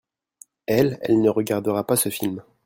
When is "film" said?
2.09-2.41